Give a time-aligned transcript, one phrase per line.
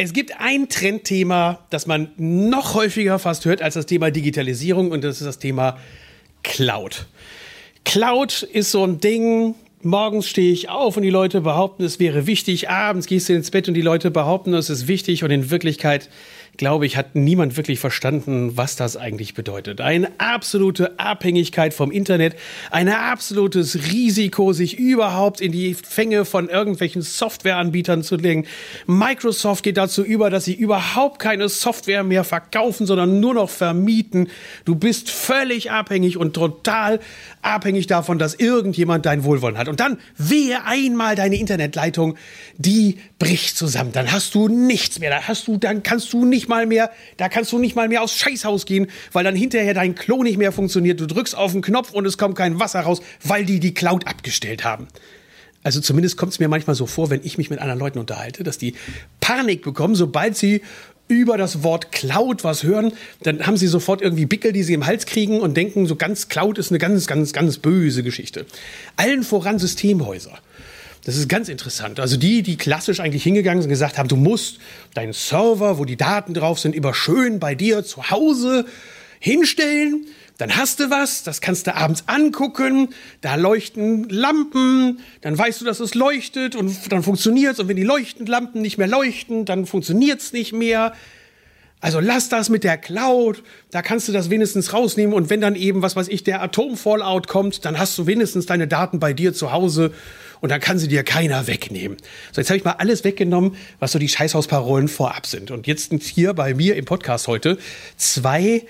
[0.00, 5.02] Es gibt ein Trendthema, das man noch häufiger fast hört als das Thema Digitalisierung und
[5.02, 5.76] das ist das Thema
[6.44, 7.06] Cloud.
[7.84, 12.28] Cloud ist so ein Ding, morgens stehe ich auf und die Leute behaupten, es wäre
[12.28, 15.50] wichtig, abends gehst du ins Bett und die Leute behaupten, es ist wichtig und in
[15.50, 16.08] Wirklichkeit
[16.58, 19.80] glaube ich, hat niemand wirklich verstanden, was das eigentlich bedeutet.
[19.80, 22.34] Eine absolute Abhängigkeit vom Internet,
[22.70, 28.44] ein absolutes Risiko, sich überhaupt in die Fänge von irgendwelchen Softwareanbietern zu legen.
[28.86, 34.28] Microsoft geht dazu über, dass sie überhaupt keine Software mehr verkaufen, sondern nur noch vermieten.
[34.64, 36.98] Du bist völlig abhängig und total
[37.40, 39.68] abhängig davon, dass irgendjemand dein Wohlwollen hat.
[39.68, 42.16] Und dann wehe einmal deine Internetleitung,
[42.56, 43.92] die bricht zusammen.
[43.92, 45.10] Dann hast du nichts mehr.
[45.10, 48.02] Da hast du, dann kannst du nicht mal mehr, da kannst du nicht mal mehr
[48.02, 51.00] aufs Scheißhaus gehen, weil dann hinterher dein Klo nicht mehr funktioniert.
[51.00, 54.06] Du drückst auf den Knopf und es kommt kein Wasser raus, weil die die Cloud
[54.06, 54.88] abgestellt haben.
[55.62, 58.44] Also zumindest kommt es mir manchmal so vor, wenn ich mich mit anderen Leuten unterhalte,
[58.44, 58.74] dass die
[59.20, 60.62] Panik bekommen, sobald sie
[61.08, 62.92] über das Wort Cloud was hören,
[63.22, 66.28] dann haben sie sofort irgendwie Bickel, die sie im Hals kriegen und denken, so ganz
[66.28, 68.46] Cloud ist eine ganz, ganz, ganz böse Geschichte.
[68.96, 70.38] Allen voran Systemhäuser.
[71.04, 72.00] Das ist ganz interessant.
[72.00, 74.58] Also die, die klassisch eigentlich hingegangen sind gesagt haben, du musst
[74.94, 78.66] deinen Server, wo die Daten drauf sind, immer schön bei dir zu Hause
[79.20, 80.06] hinstellen.
[80.38, 82.90] Dann hast du was, das kannst du abends angucken,
[83.22, 87.58] da leuchten Lampen, dann weißt du, dass es leuchtet und dann funktioniert es.
[87.58, 90.92] Und wenn die leuchtenden Lampen nicht mehr leuchten, dann funktioniert es nicht mehr.
[91.80, 95.54] Also lass das mit der Cloud, da kannst du das wenigstens rausnehmen und wenn dann
[95.54, 99.32] eben, was weiß ich, der Atomfallout kommt, dann hast du wenigstens deine Daten bei dir
[99.32, 99.92] zu Hause
[100.40, 101.96] und dann kann sie dir keiner wegnehmen.
[102.32, 105.50] So, jetzt habe ich mal alles weggenommen, was so die Scheißhausparolen vorab sind.
[105.50, 107.58] Und jetzt sind hier bei mir im Podcast heute
[107.96, 108.64] zwei,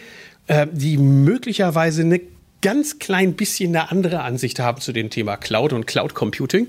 [0.46, 2.20] äh, die möglicherweise eine
[2.60, 6.68] ganz klein bisschen eine andere Ansicht haben zu dem Thema Cloud und Cloud Computing.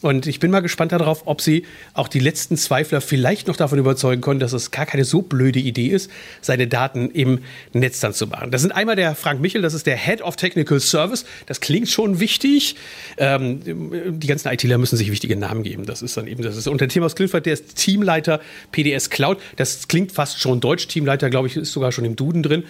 [0.00, 3.78] Und ich bin mal gespannt darauf, ob sie auch die letzten Zweifler vielleicht noch davon
[3.78, 6.10] überzeugen können, dass es gar keine so blöde Idee ist,
[6.40, 7.40] seine Daten im
[7.72, 8.50] Netz dann zu machen.
[8.50, 11.24] Das sind einmal der Frank Michel, das ist der Head of Technical Service.
[11.46, 12.76] Das klingt schon wichtig.
[13.16, 15.84] Ähm, die ganzen ITler müssen sich wichtige Namen geben.
[15.84, 16.68] Das ist dann eben, das ist.
[16.68, 19.38] Und der Thomas Clifford, der ist Teamleiter PDS Cloud.
[19.56, 20.86] Das klingt fast schon deutsch.
[20.86, 22.62] Teamleiter, glaube ich, ist sogar schon im Duden drin.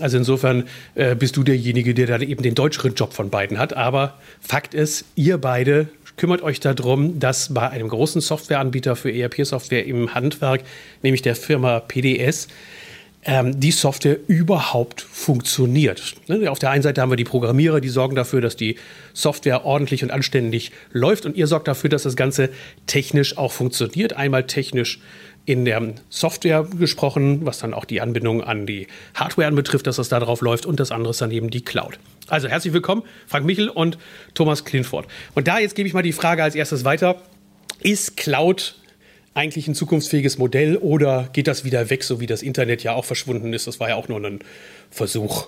[0.00, 0.64] Also insofern
[0.94, 3.74] äh, bist du derjenige, der dann eben den deutscheren Job von beiden hat.
[3.74, 9.86] Aber Fakt ist, ihr beide kümmert euch darum, dass bei einem großen Softwareanbieter für ERP-Software
[9.86, 10.62] im Handwerk,
[11.02, 12.48] nämlich der Firma PDS,
[13.26, 16.14] ähm, die Software überhaupt funktioniert.
[16.28, 18.76] Ne, auf der einen Seite haben wir die Programmierer, die sorgen dafür, dass die
[19.14, 22.50] Software ordentlich und anständig läuft und ihr sorgt dafür, dass das Ganze
[22.86, 24.12] technisch auch funktioniert.
[24.12, 25.00] Einmal technisch
[25.46, 25.80] in der
[26.10, 30.40] Software gesprochen, was dann auch die Anbindung an die Hardware anbetrifft, dass das da drauf
[30.40, 31.98] läuft und das andere ist dann eben die Cloud.
[32.26, 33.96] Also herzlich willkommen, Frank Michel und
[34.34, 35.06] Thomas Klinford.
[35.34, 37.22] Und da jetzt gebe ich mal die Frage als erstes weiter.
[37.80, 38.74] Ist Cloud
[39.34, 43.04] eigentlich ein zukunftsfähiges Modell oder geht das wieder weg, so wie das Internet ja auch
[43.04, 43.68] verschwunden ist?
[43.68, 44.40] Das war ja auch nur ein
[44.90, 45.46] Versuch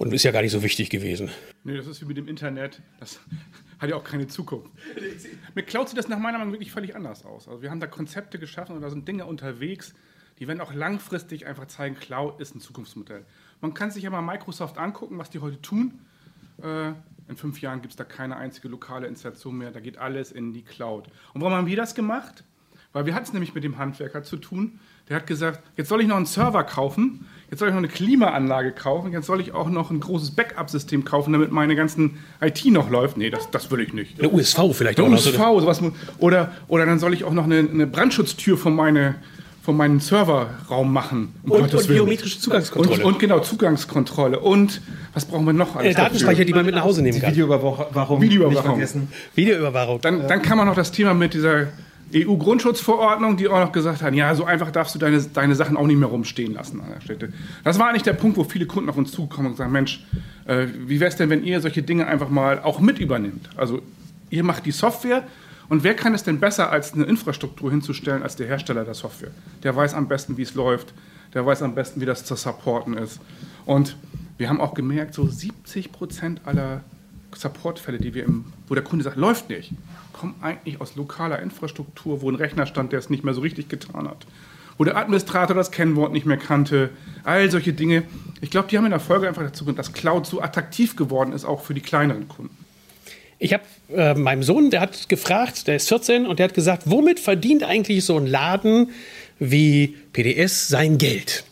[0.00, 1.28] und ist ja gar nicht so wichtig gewesen.
[1.62, 2.80] Nee, das ist wie mit dem Internet.
[3.00, 3.20] Das
[3.78, 4.70] hat ja auch keine Zukunft.
[5.54, 7.46] Mit Cloud sieht das nach meiner Meinung wirklich völlig anders aus.
[7.46, 9.92] Also wir haben da Konzepte geschaffen und da sind Dinge unterwegs,
[10.38, 13.26] die werden auch langfristig einfach zeigen, Cloud ist ein Zukunftsmodell.
[13.60, 16.00] Man kann sich ja mal Microsoft angucken, was die heute tun.
[16.62, 16.92] Äh,
[17.28, 20.54] in fünf Jahren gibt es da keine einzige lokale Installation mehr, da geht alles in
[20.54, 21.08] die Cloud.
[21.34, 22.42] Und warum haben wir das gemacht?
[22.94, 24.80] Weil wir hatten es nämlich mit dem Handwerker zu tun.
[25.10, 27.88] Der hat gesagt, jetzt soll ich noch einen Server kaufen, jetzt soll ich noch eine
[27.88, 32.64] Klimaanlage kaufen, jetzt soll ich auch noch ein großes Backup-System kaufen, damit meine ganzen IT
[32.66, 33.16] noch läuft.
[33.16, 34.20] Nee, das, das will ich nicht.
[34.20, 35.60] Eine USV vielleicht eine auch USV, noch.
[35.62, 35.82] Sowas,
[36.18, 39.16] oder, oder dann soll ich auch noch eine, eine Brandschutztür von meine,
[39.64, 41.34] von meinem Serverraum machen.
[41.42, 43.02] Um und, und biometrische Zugangskontrolle.
[43.04, 44.38] Und, und, genau, Zugangskontrolle.
[44.38, 44.80] Und
[45.12, 45.96] was brauchen wir noch alles?
[45.96, 47.32] Äh, Datenspeicher, die man mit nach Hause nehmen kann.
[47.32, 48.22] Videoüberwachung.
[48.22, 48.80] Videoüberwachung.
[49.34, 50.00] Videoüberwachung.
[50.02, 51.66] Dann, dann kann man noch das Thema mit dieser
[52.14, 55.86] EU-Grundschutzverordnung, die auch noch gesagt haben, ja, so einfach darfst du deine, deine Sachen auch
[55.86, 57.32] nicht mehr rumstehen lassen an der Stätte.
[57.64, 60.04] Das war eigentlich der Punkt, wo viele Kunden auf uns zukommen und sagen, Mensch,
[60.46, 63.48] äh, wie wäre es denn, wenn ihr solche Dinge einfach mal auch mit übernimmt?
[63.56, 63.82] Also
[64.30, 65.24] ihr macht die Software
[65.68, 69.30] und wer kann es denn besser, als eine Infrastruktur hinzustellen, als der Hersteller der Software?
[69.62, 70.92] Der weiß am besten, wie es läuft,
[71.32, 73.20] der weiß am besten, wie das zu supporten ist.
[73.66, 73.96] Und
[74.36, 76.82] wir haben auch gemerkt, so 70 Prozent aller
[77.34, 79.72] Supportfälle, die wir im, wo der Kunde sagt, läuft nicht,
[80.12, 83.68] kommen eigentlich aus lokaler Infrastruktur, wo ein Rechner stand, der es nicht mehr so richtig
[83.68, 84.26] getan hat.
[84.78, 86.90] Wo der Administrator das Kennwort nicht mehr kannte.
[87.24, 88.02] All solche Dinge.
[88.40, 91.44] Ich glaube, die haben in der Folge einfach dazu, dass Cloud so attraktiv geworden ist,
[91.44, 92.56] auch für die kleineren Kunden.
[93.38, 96.84] Ich habe äh, meinem Sohn, der hat gefragt, der ist 14 und der hat gesagt,
[96.86, 98.90] womit verdient eigentlich so ein Laden
[99.38, 101.44] wie PDS sein Geld?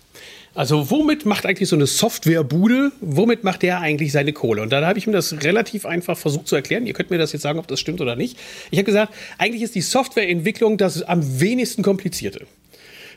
[0.59, 4.61] Also womit macht eigentlich so eine Softwarebude, womit macht der eigentlich seine Kohle?
[4.61, 6.85] Und dann habe ich mir das relativ einfach versucht zu erklären.
[6.85, 8.37] Ihr könnt mir das jetzt sagen, ob das stimmt oder nicht.
[8.73, 12.49] Ich habe gesagt, eigentlich ist die Softwareentwicklung das am wenigsten komplizierte.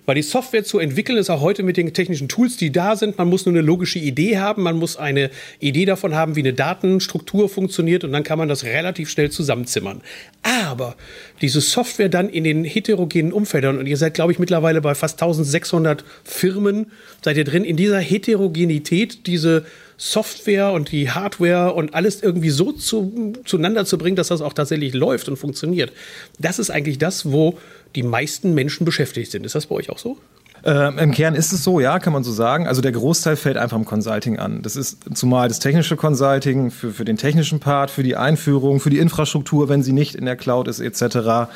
[0.06, 3.18] Weil die Software zu entwickeln ist auch heute mit den technischen Tools, die da sind.
[3.18, 6.54] Man muss nur eine logische Idee haben, man muss eine Idee davon haben, wie eine
[6.54, 10.02] Datenstruktur funktioniert und dann kann man das relativ schnell zusammenzimmern.
[10.42, 10.96] Aber
[11.42, 15.22] diese Software dann in den heterogenen Umfeldern und ihr seid, glaube ich, mittlerweile bei fast
[15.22, 16.92] 1600 Firmen,
[17.24, 19.66] seid ihr drin, in dieser Heterogenität diese
[20.02, 24.54] Software und die Hardware und alles irgendwie so zu, zueinander zu bringen, dass das auch
[24.54, 25.92] tatsächlich läuft und funktioniert.
[26.40, 27.60] Das ist eigentlich das, wo
[27.96, 29.46] die meisten Menschen beschäftigt sind.
[29.46, 30.18] Ist das bei euch auch so?
[30.64, 32.68] Ähm, Im Kern ist es so, ja, kann man so sagen.
[32.68, 34.62] Also der Großteil fällt einfach im Consulting an.
[34.62, 38.92] Das ist zumal das technische Consulting für, für den technischen Part, für die Einführung, für
[38.92, 41.50] die Infrastruktur, wenn sie nicht in der Cloud ist, etc.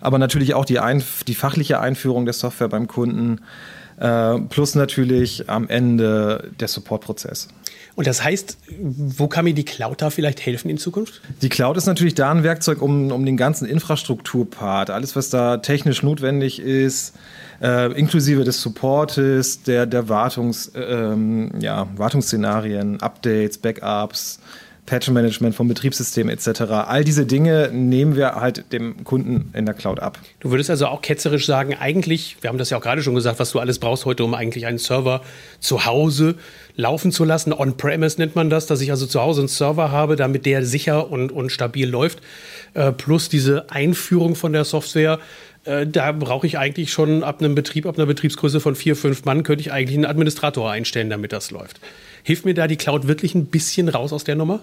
[0.00, 3.40] Aber natürlich auch die, ein, die fachliche Einführung der Software beim Kunden.
[4.00, 7.48] Äh, plus natürlich am Ende der Supportprozess.
[7.98, 11.20] Und das heißt, wo kann mir die Cloud da vielleicht helfen in Zukunft?
[11.42, 15.56] Die Cloud ist natürlich da ein Werkzeug, um, um den ganzen Infrastrukturpart, alles, was da
[15.56, 17.16] technisch notwendig ist,
[17.60, 24.38] äh, inklusive des Supportes, der, der Wartungs, äh, ähm, ja, Wartungsszenarien, Updates, Backups,
[24.88, 26.62] Patch-Management vom Betriebssystem etc.
[26.86, 30.18] All diese Dinge nehmen wir halt dem Kunden in der Cloud ab.
[30.40, 33.38] Du würdest also auch ketzerisch sagen, eigentlich, wir haben das ja auch gerade schon gesagt,
[33.38, 35.20] was du alles brauchst heute, um eigentlich einen Server
[35.60, 36.36] zu Hause
[36.74, 37.52] laufen zu lassen.
[37.52, 41.10] On-Premise nennt man das, dass ich also zu Hause einen Server habe, damit der sicher
[41.10, 42.20] und, und stabil läuft.
[42.72, 45.18] Äh, plus diese Einführung von der Software
[45.64, 49.24] äh, da brauche ich eigentlich schon ab einem Betrieb, ab einer Betriebsgröße von vier, fünf
[49.24, 51.80] Mann, könnte ich eigentlich einen Administrator einstellen, damit das läuft.
[52.22, 54.60] Hilft mir da die Cloud wirklich ein bisschen raus aus der Nummer?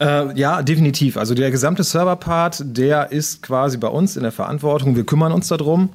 [0.00, 1.16] Äh, ja, definitiv.
[1.16, 4.96] Also der gesamte Server-Part, der ist quasi bei uns in der Verantwortung.
[4.96, 5.90] Wir kümmern uns darum.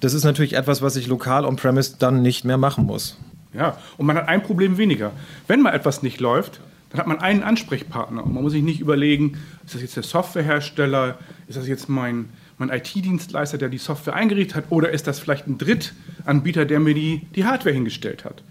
[0.00, 3.18] Das ist natürlich etwas, was ich lokal on-premise dann nicht mehr machen muss.
[3.52, 5.12] Ja, und man hat ein Problem weniger.
[5.46, 6.60] Wenn mal etwas nicht läuft,
[6.90, 8.24] dann hat man einen Ansprechpartner.
[8.24, 12.30] Und man muss sich nicht überlegen, ist das jetzt der Softwarehersteller, ist das jetzt mein,
[12.60, 16.94] mein IT-Dienstleister, der die Software eingerichtet hat, oder ist das vielleicht ein Drittanbieter, der mir
[16.94, 18.42] die, die Hardware hingestellt hat.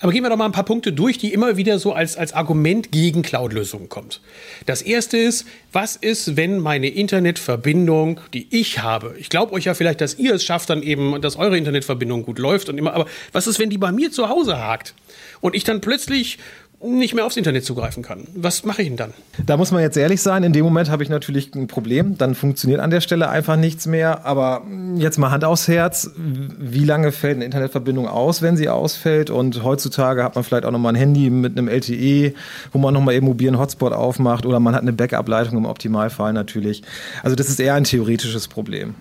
[0.00, 2.32] Aber gehen wir doch mal ein paar Punkte durch, die immer wieder so als, als
[2.32, 4.20] Argument gegen Cloud-Lösungen kommt.
[4.66, 9.74] Das erste ist, was ist, wenn meine Internetverbindung, die ich habe, ich glaube euch ja
[9.74, 13.06] vielleicht, dass ihr es schafft, dann eben, dass eure Internetverbindung gut läuft und immer, aber
[13.32, 14.94] was ist, wenn die bei mir zu Hause hakt?
[15.40, 16.38] Und ich dann plötzlich
[16.82, 18.26] nicht mehr aufs Internet zugreifen kann.
[18.34, 19.14] Was mache ich denn dann?
[19.44, 22.34] Da muss man jetzt ehrlich sein, in dem Moment habe ich natürlich ein Problem, dann
[22.34, 24.62] funktioniert an der Stelle einfach nichts mehr, aber
[24.96, 29.62] jetzt mal Hand aufs Herz, wie lange fällt eine Internetverbindung aus, wenn sie ausfällt und
[29.62, 32.34] heutzutage hat man vielleicht auch nochmal ein Handy mit einem LTE,
[32.72, 36.82] wo man nochmal eben mobilen Hotspot aufmacht oder man hat eine Backup-Leitung im Optimalfall natürlich.
[37.22, 38.94] Also das ist eher ein theoretisches Problem.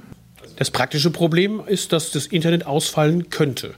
[0.56, 3.74] Das praktische Problem ist, dass das Internet ausfallen könnte.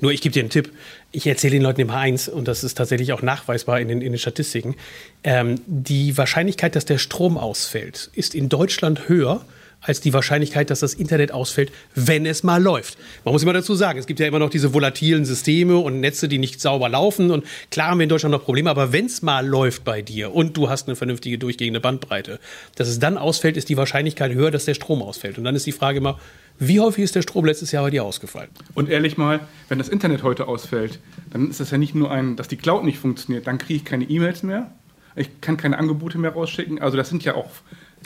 [0.00, 0.72] Nur ich gebe dir einen Tipp.
[1.12, 4.12] Ich erzähle den Leuten immer eins, und das ist tatsächlich auch nachweisbar in den, in
[4.12, 4.76] den Statistiken.
[5.24, 9.44] Ähm, die Wahrscheinlichkeit, dass der Strom ausfällt, ist in Deutschland höher
[9.80, 12.98] als die Wahrscheinlichkeit, dass das Internet ausfällt, wenn es mal läuft.
[13.24, 16.28] Man muss immer dazu sagen, es gibt ja immer noch diese volatilen Systeme und Netze,
[16.28, 17.30] die nicht sauber laufen.
[17.30, 20.34] Und klar haben wir in Deutschland noch Probleme, aber wenn es mal läuft bei dir
[20.34, 22.40] und du hast eine vernünftige durchgehende Bandbreite,
[22.76, 25.38] dass es dann ausfällt, ist die Wahrscheinlichkeit höher, dass der Strom ausfällt.
[25.38, 26.18] Und dann ist die Frage immer,
[26.58, 28.50] wie häufig ist der Strom letztes Jahr bei dir ausgefallen?
[28.74, 29.40] Und ehrlich mal,
[29.70, 30.98] wenn das Internet heute ausfällt,
[31.30, 33.84] dann ist das ja nicht nur ein, dass die Cloud nicht funktioniert, dann kriege ich
[33.86, 34.70] keine E-Mails mehr,
[35.16, 36.80] ich kann keine Angebote mehr rausschicken.
[36.80, 37.50] Also das sind ja auch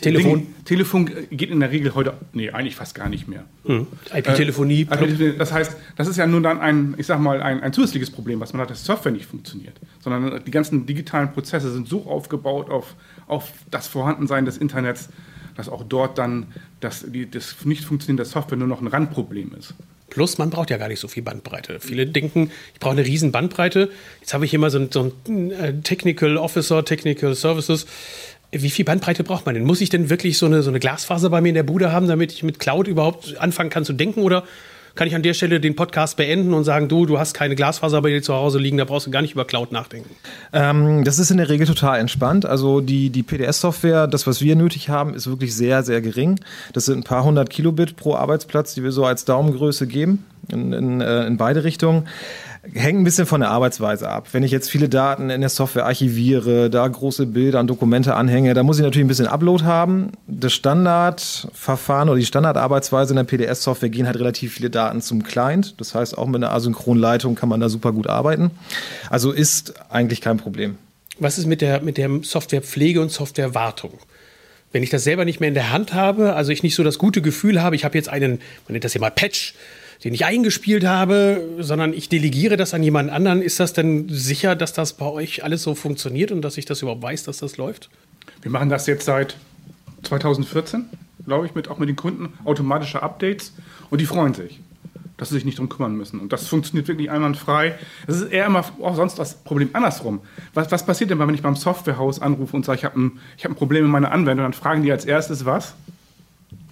[0.01, 0.47] Telefon.
[0.65, 3.45] Telefon geht in der Regel heute, nee, eigentlich fast gar nicht mehr.
[3.65, 3.87] Hm.
[4.13, 4.87] IP-Telefonie.
[4.89, 8.11] Äh, das heißt, das ist ja nur dann ein, ich sag mal, ein, ein zusätzliches
[8.11, 9.75] Problem, was man hat, dass Software nicht funktioniert.
[10.01, 12.95] Sondern die ganzen digitalen Prozesse sind so aufgebaut auf,
[13.27, 15.09] auf das Vorhandensein des Internets,
[15.55, 16.47] dass auch dort dann
[16.81, 19.75] das, die, das Nicht-Funktionieren der Software nur noch ein Randproblem ist.
[20.09, 21.79] Plus, man braucht ja gar nicht so viel Bandbreite.
[21.79, 23.89] Viele denken, ich brauche eine riesen Bandbreite.
[24.21, 27.85] Jetzt habe ich hier mal so, so einen äh, Technical Officer, Technical Services.
[28.61, 29.63] Wie viel Bandbreite braucht man denn?
[29.63, 32.07] Muss ich denn wirklich so eine, so eine Glasfaser bei mir in der Bude haben,
[32.07, 34.21] damit ich mit Cloud überhaupt anfangen kann zu denken?
[34.21, 34.43] Oder
[34.95, 38.01] kann ich an der Stelle den Podcast beenden und sagen, du, du hast keine Glasfaser
[38.01, 40.09] bei dir zu Hause liegen, da brauchst du gar nicht über Cloud nachdenken?
[40.53, 42.45] Ähm, das ist in der Regel total entspannt.
[42.45, 46.39] Also die, die PDS-Software, das, was wir nötig haben, ist wirklich sehr, sehr gering.
[46.71, 50.73] Das sind ein paar hundert Kilobit pro Arbeitsplatz, die wir so als Daumengröße geben, in,
[50.73, 52.07] in, äh, in beide Richtungen.
[52.73, 54.29] Hängt ein bisschen von der Arbeitsweise ab.
[54.31, 58.55] Wenn ich jetzt viele Daten in der Software archiviere, da große Bilder und Dokumente anhänge,
[58.55, 60.11] da muss ich natürlich ein bisschen Upload haben.
[60.25, 65.75] Das Standardverfahren oder die Standardarbeitsweise in der PDS-Software gehen halt relativ viele Daten zum Client.
[65.79, 68.51] Das heißt, auch mit einer Asynchronleitung kann man da super gut arbeiten.
[69.11, 70.77] Also ist eigentlich kein Problem.
[71.19, 73.99] Was ist mit der, mit der Softwarepflege und Softwarewartung?
[74.71, 76.97] Wenn ich das selber nicht mehr in der Hand habe, also ich nicht so das
[76.97, 79.53] gute Gefühl habe, ich habe jetzt einen, man nennt das ja mal Patch,
[80.03, 83.41] den ich eingespielt habe, sondern ich delegiere das an jemanden anderen.
[83.41, 86.81] Ist das denn sicher, dass das bei euch alles so funktioniert und dass ich das
[86.81, 87.89] überhaupt weiß, dass das läuft?
[88.41, 89.37] Wir machen das jetzt seit
[90.03, 90.85] 2014,
[91.25, 93.53] glaube ich, mit, auch mit den Kunden, automatische Updates
[93.89, 94.59] und die freuen sich.
[95.17, 96.19] dass sie sich nicht drum kümmern müssen.
[96.19, 97.75] Und das funktioniert wirklich einwandfrei.
[98.07, 100.19] Es ist eher immer auch sonst das Problem andersrum.
[100.53, 103.51] Was, was passiert denn, wenn ich beim Softwarehaus anrufe und sage, ich habe ein, hab
[103.51, 105.75] ein Problem in meiner Anwendung, dann fragen die als erstes was?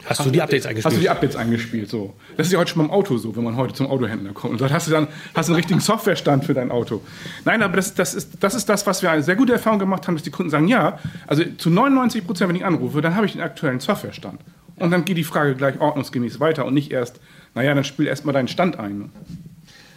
[0.06, 0.86] Hast du die Updates eingespielt?
[0.86, 1.90] Hast du die Updates eingespielt?
[1.90, 2.14] So.
[2.38, 4.60] Das ist ja heute schon beim Auto so, wenn man heute zum Autohändler kommt und
[4.60, 7.02] sagt, hast du dann hast einen richtigen Softwarestand für dein Auto?
[7.46, 10.08] Nein, aber das, das, ist, das ist das, was wir eine sehr gute Erfahrung gemacht
[10.08, 13.26] haben, dass die Kunden sagen, ja, also zu 99 Prozent, wenn ich anrufe, dann habe
[13.26, 14.40] ich den aktuellen Softwarestand.
[14.76, 17.20] Und dann geht die Frage gleich ordnungsgemäß weiter und nicht erst,
[17.56, 19.12] naja, dann spiel erst mal deinen Stand ein.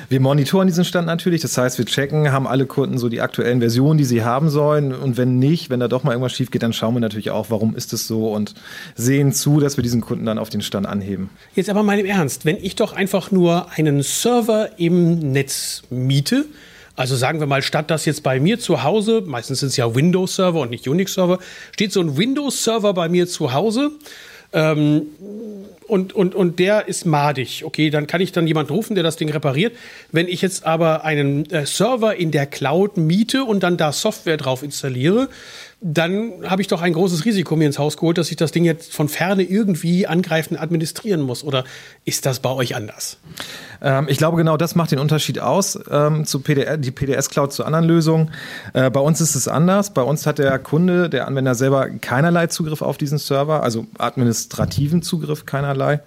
[0.08, 1.40] Wir monitoren diesen Stand natürlich.
[1.40, 4.94] Das heißt, wir checken, haben alle Kunden so die aktuellen Versionen, die sie haben sollen.
[4.94, 7.50] Und wenn nicht, wenn da doch mal irgendwas schief geht, dann schauen wir natürlich auch,
[7.50, 8.54] warum ist es so und
[8.94, 11.30] sehen zu, dass wir diesen Kunden dann auf den Stand anheben.
[11.54, 16.44] Jetzt aber mal im Ernst, wenn ich doch einfach nur einen Server im Netz miete,
[16.96, 19.94] also sagen wir mal, statt dass jetzt bei mir zu Hause, meistens sind es ja
[19.94, 21.38] Windows-Server und nicht Unix-Server,
[21.72, 23.90] steht so ein Windows-Server bei mir zu Hause.
[24.52, 25.06] Ähm,
[25.86, 27.62] und, und, und der ist madig.
[27.64, 29.76] Okay, dann kann ich dann jemanden rufen, der das Ding repariert.
[30.10, 34.36] Wenn ich jetzt aber einen äh, Server in der Cloud miete und dann da Software
[34.36, 35.28] drauf installiere,
[35.88, 38.64] dann habe ich doch ein großes Risiko mir ins Haus geholt, dass ich das Ding
[38.64, 41.44] jetzt von ferne irgendwie angreifen, administrieren muss.
[41.44, 41.62] Oder
[42.04, 43.18] ist das bei euch anders?
[43.80, 47.64] Ähm, ich glaube, genau das macht den Unterschied aus ähm, zu PDR, die PDS-Cloud zu
[47.64, 48.32] anderen Lösungen.
[48.72, 49.94] Äh, bei uns ist es anders.
[49.94, 55.02] Bei uns hat der Kunde, der Anwender selber keinerlei Zugriff auf diesen Server, also administrativen
[55.02, 56.00] Zugriff keinerlei.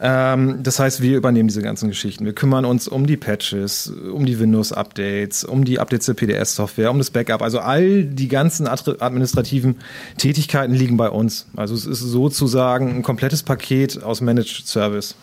[0.00, 2.24] Ähm, das heißt, wir übernehmen diese ganzen Geschichten.
[2.24, 6.98] Wir kümmern uns um die Patches, um die Windows-Updates, um die Updates der PDS-Software, um
[6.98, 7.42] das Backup.
[7.42, 9.76] Also all die ganzen administrativen
[10.16, 11.46] Tätigkeiten liegen bei uns.
[11.56, 15.16] Also es ist sozusagen ein komplettes Paket aus Managed Service.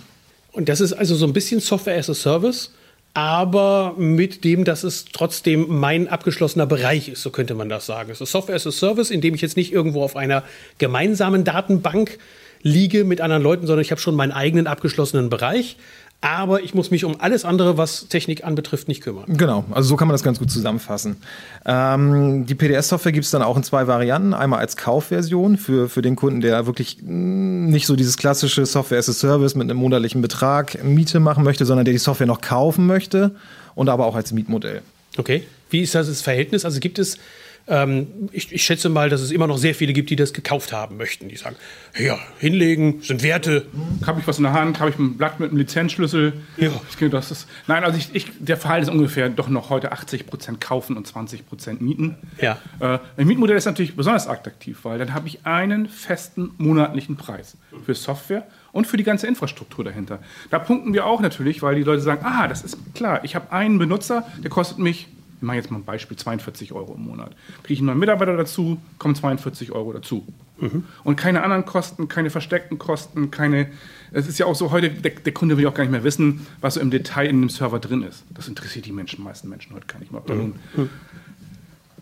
[0.52, 2.72] Und das ist also so ein bisschen Software as a Service,
[3.14, 8.12] aber mit dem, dass es trotzdem mein abgeschlossener Bereich ist, so könnte man das sagen.
[8.12, 10.44] Es ist Software as a Service, in dem ich jetzt nicht irgendwo auf einer
[10.80, 12.20] gemeinsamen Datenbank
[12.66, 15.78] liege mit anderen Leuten, sondern ich habe schon meinen eigenen abgeschlossenen Bereich.
[16.22, 19.26] Aber ich muss mich um alles andere, was Technik anbetrifft, nicht kümmern.
[19.28, 21.18] Genau, also so kann man das ganz gut zusammenfassen.
[21.66, 24.34] Ähm, die PDS-Software gibt es dann auch in zwei Varianten.
[24.34, 29.10] Einmal als Kaufversion für, für den Kunden, der wirklich nicht so dieses klassische Software as
[29.10, 32.88] a Service mit einem monatlichen Betrag Miete machen möchte, sondern der die Software noch kaufen
[32.88, 33.36] möchte
[33.76, 34.82] und aber auch als Mietmodell.
[35.18, 35.44] Okay.
[35.70, 36.66] Wie ist das, das Verhältnis?
[36.66, 37.20] Also gibt es
[37.68, 40.72] ähm, ich, ich, schätze mal, dass es immer noch sehr viele gibt, die das gekauft
[40.72, 41.30] haben möchten.
[41.30, 41.56] Die sagen,
[41.98, 43.66] ja, hinlegen, sind Werte.
[44.06, 46.34] Habe ich was in der Hand, habe ich ein Blatt mit einem Lizenzschlüssel.
[46.58, 46.70] Ja.
[46.90, 50.60] Ich, das ist, nein, also ich, ich, der Fall ist ungefähr doch noch heute 80%
[50.60, 52.16] kaufen und 20% mieten.
[52.40, 52.60] Ja.
[52.80, 57.58] Äh, ein Mietmodell ist natürlich besonders attraktiv, weil dann habe ich einen festen monatlichen Preis
[57.84, 60.20] für Software und für die ganze Infrastruktur dahinter.
[60.52, 63.52] Da punkten wir auch natürlich, weil die Leute sagen, ah, das ist klar, ich habe
[63.52, 65.08] einen Benutzer, der kostet mich ich
[65.46, 67.36] mache jetzt mal ein Beispiel, 42 Euro im Monat.
[67.64, 70.26] Kriege ich einen neuen Mitarbeiter dazu, kommen 42 Euro dazu.
[70.60, 70.84] Mhm.
[71.04, 73.68] Und keine anderen Kosten, keine versteckten Kosten, keine.
[74.12, 76.48] Es ist ja auch so, heute, der, der, Kunde will auch gar nicht mehr wissen,
[76.62, 78.24] was so im Detail in dem Server drin ist.
[78.34, 80.22] Das interessiert die Menschen, meisten Menschen heute gar nicht mehr.
[80.22, 80.90] Ob da nun mhm.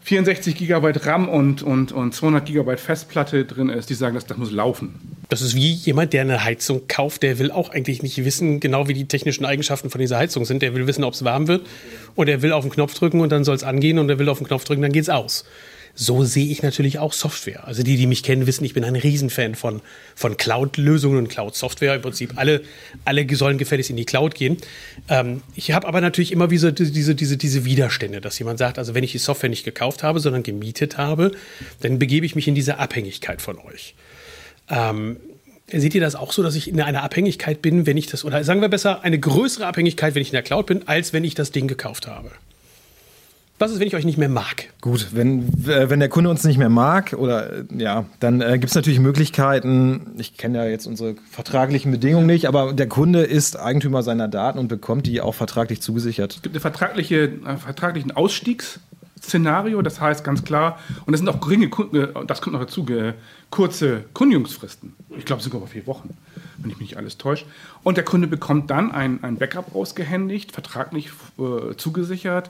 [0.03, 4.37] 64 GB RAM und, und, und 200 GB Festplatte drin ist, die sagen, das, das
[4.37, 4.99] muss laufen.
[5.29, 8.87] Das ist wie jemand, der eine Heizung kauft, der will auch eigentlich nicht wissen, genau
[8.87, 10.61] wie die technischen Eigenschaften von dieser Heizung sind.
[10.61, 11.65] Der will wissen, ob es warm wird
[12.15, 14.29] und er will auf den Knopf drücken und dann soll es angehen und er will
[14.29, 15.45] auf den Knopf drücken, dann geht es aus
[15.95, 17.67] so sehe ich natürlich auch Software.
[17.67, 19.81] Also die, die mich kennen, wissen, ich bin ein Riesenfan von,
[20.15, 21.95] von Cloud-Lösungen und Cloud-Software.
[21.95, 22.61] Im Prinzip alle,
[23.05, 24.57] alle sollen gefälligst in die Cloud gehen.
[25.07, 28.95] Ähm, ich habe aber natürlich immer diese, diese, diese, diese Widerstände, dass jemand sagt, also
[28.95, 31.31] wenn ich die Software nicht gekauft habe, sondern gemietet habe,
[31.81, 33.93] dann begebe ich mich in diese Abhängigkeit von euch.
[34.69, 35.17] Ähm,
[35.71, 38.43] Seht ihr das auch so, dass ich in einer Abhängigkeit bin, wenn ich das, oder
[38.43, 41.35] sagen wir besser, eine größere Abhängigkeit, wenn ich in der Cloud bin, als wenn ich
[41.35, 42.31] das Ding gekauft habe?
[43.59, 44.69] Was ist, wenn ich euch nicht mehr mag?
[44.81, 48.53] Gut, wenn, äh, wenn der Kunde uns nicht mehr mag, oder äh, ja, dann äh,
[48.53, 50.15] gibt es natürlich Möglichkeiten.
[50.17, 54.57] Ich kenne ja jetzt unsere vertraglichen Bedingungen nicht, aber der Kunde ist Eigentümer seiner Daten
[54.57, 56.35] und bekommt die auch vertraglich zugesichert.
[56.35, 61.39] Es gibt einen vertragliche, äh, vertraglichen Ausstiegsszenario, das heißt ganz klar, und das sind auch
[61.39, 62.87] geringe, äh, das kommt noch dazu,
[63.51, 64.95] kurze Kündigungsfristen.
[65.15, 66.09] Ich glaube sogar über vier Wochen,
[66.57, 67.45] wenn ich mich nicht alles täusche.
[67.83, 72.49] Und der Kunde bekommt dann ein, ein Backup ausgehändigt, vertraglich äh, zugesichert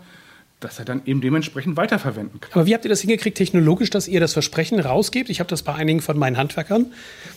[0.64, 2.52] dass er dann eben dementsprechend weiterverwenden kann.
[2.54, 5.30] Aber wie habt ihr das hingekriegt technologisch, dass ihr das Versprechen rausgebt?
[5.30, 6.88] Ich habe das bei einigen von meinen Handwerkern,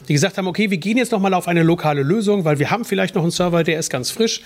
[0.09, 2.85] die gesagt haben, okay, wir gehen jetzt nochmal auf eine lokale Lösung, weil wir haben
[2.85, 4.43] vielleicht noch einen Server, der ist ganz frisch.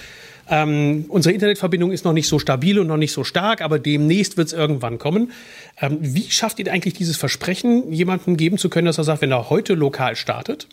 [0.49, 4.37] Ähm, unsere Internetverbindung ist noch nicht so stabil und noch nicht so stark, aber demnächst
[4.37, 5.31] wird es irgendwann kommen.
[5.81, 9.31] Ähm, wie schafft ihr eigentlich dieses Versprechen, jemandem geben zu können, dass er sagt, wenn
[9.31, 10.67] er heute lokal startet,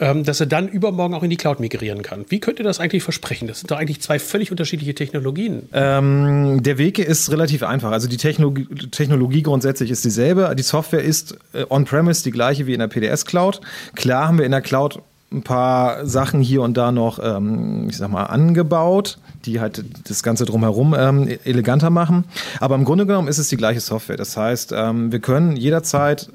[0.00, 2.24] dass er dann übermorgen auch in die Cloud migrieren kann.
[2.28, 3.48] Wie könnt ihr das eigentlich versprechen?
[3.48, 5.68] Das sind doch eigentlich zwei völlig unterschiedliche Technologien.
[5.72, 7.92] Ähm, der Weg ist relativ einfach.
[7.92, 10.54] Also die Technologie, Technologie grundsätzlich ist dieselbe.
[10.56, 13.60] Die Software ist äh, on-premise die gleiche wie in der PDS-Cloud.
[13.94, 15.02] Klar haben wir in der Cloud
[15.32, 20.24] ein paar Sachen hier und da noch, ähm, ich sag mal, angebaut, die halt das
[20.24, 22.24] Ganze drumherum ähm, eleganter machen.
[22.58, 24.16] Aber im Grunde genommen ist es die gleiche Software.
[24.16, 26.30] Das heißt, ähm, wir können jederzeit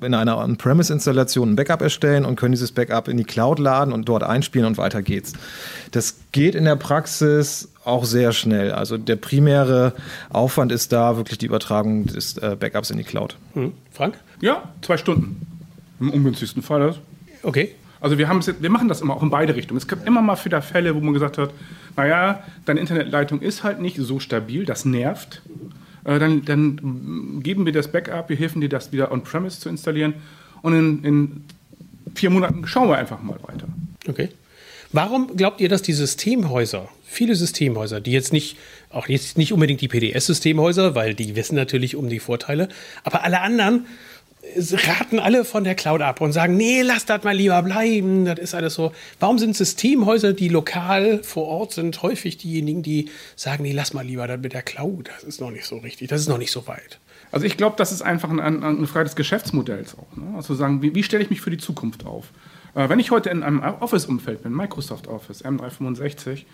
[0.00, 4.08] in einer On-Premise-Installation ein Backup erstellen und können dieses Backup in die Cloud laden und
[4.08, 5.32] dort einspielen und weiter geht's.
[5.92, 8.72] Das geht in der Praxis auch sehr schnell.
[8.72, 9.92] Also der primäre
[10.28, 13.36] Aufwand ist da wirklich die Übertragung des äh, Backups in die Cloud.
[13.54, 13.72] Hm.
[13.92, 14.18] Frank?
[14.40, 15.46] Ja, zwei Stunden.
[16.00, 16.96] Im ungünstigsten Fall.
[17.42, 17.74] Okay.
[18.00, 19.78] Also wir, haben wir machen das immer auch in beide Richtungen.
[19.78, 21.52] Es gibt immer mal wieder Fälle, wo man gesagt hat,
[21.96, 25.42] naja, deine Internetleitung ist halt nicht so stabil, das nervt.
[26.04, 30.14] Äh, dann, dann, geben wir das Backup, wir helfen dir das wieder on-premise zu installieren
[30.62, 31.44] und in, in
[32.14, 33.66] vier Monaten schauen wir einfach mal weiter.
[34.08, 34.30] Okay.
[34.92, 38.56] Warum glaubt ihr, dass die Systemhäuser, viele Systemhäuser, die jetzt nicht,
[38.90, 42.68] auch jetzt nicht unbedingt die PDS-Systemhäuser, weil die wissen natürlich um die Vorteile,
[43.04, 43.86] aber alle anderen
[44.56, 48.38] raten alle von der Cloud ab und sagen, nee, lass das mal lieber bleiben, das
[48.38, 48.92] ist alles so.
[49.18, 54.04] Warum sind Systemhäuser, die lokal vor Ort sind, häufig diejenigen, die sagen, nee, lass mal
[54.04, 56.52] lieber das mit der Cloud, das ist noch nicht so richtig, das ist noch nicht
[56.52, 56.98] so weit.
[57.32, 60.16] Also ich glaube, das ist einfach ein, ein, eine Frage des Geschäftsmodells auch.
[60.16, 60.36] Ne?
[60.36, 62.32] Also sagen, wie, wie stelle ich mich für die Zukunft auf?
[62.74, 66.44] Äh, wenn ich heute in einem Office-Umfeld bin, Microsoft Office, M365,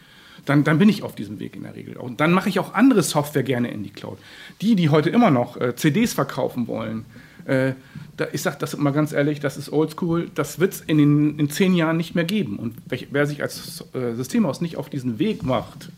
[0.44, 1.96] dann, dann, bin ich auf diesem Weg in der Regel.
[1.96, 4.18] Und dann mache ich auch andere Software gerne in die Cloud.
[4.60, 7.06] Die, die heute immer noch äh, CDs verkaufen wollen,
[7.46, 7.72] äh,
[8.16, 11.50] da, ich sage das immer ganz ehrlich, das ist oldschool, das wird es in, in
[11.50, 12.56] zehn Jahren nicht mehr geben.
[12.58, 12.76] Und
[13.10, 15.90] wer sich als äh, Systemhaus nicht auf diesen Weg macht,